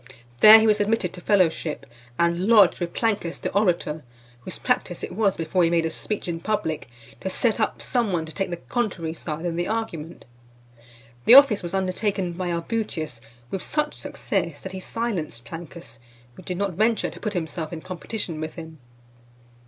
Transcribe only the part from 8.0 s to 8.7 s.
one to take the